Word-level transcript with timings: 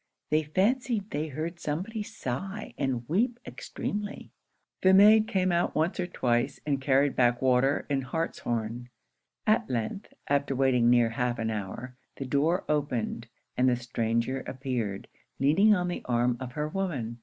They 0.31 0.41
fancied 0.41 1.11
they 1.11 1.27
heard 1.27 1.59
somebody 1.59 2.01
sigh 2.01 2.73
and 2.75 3.07
weep 3.07 3.39
extremely. 3.45 4.31
The 4.81 4.95
maid 4.95 5.27
came 5.27 5.51
out 5.51 5.75
once 5.75 5.99
or 5.99 6.07
twice 6.07 6.59
and 6.65 6.81
carried 6.81 7.15
back 7.15 7.39
water 7.39 7.85
and 7.87 8.05
hartshorn. 8.05 8.89
At 9.45 9.69
length, 9.69 10.11
after 10.27 10.55
waiting 10.55 10.89
near 10.89 11.09
half 11.11 11.37
an 11.37 11.51
hour, 11.51 11.95
the 12.15 12.25
door 12.25 12.63
opened, 12.67 13.27
and 13.55 13.69
the 13.69 13.75
stranger 13.75 14.39
appeared, 14.47 15.07
leaning 15.39 15.75
on 15.75 15.87
the 15.87 16.01
arm 16.05 16.35
of 16.39 16.53
her 16.53 16.67
woman. 16.67 17.19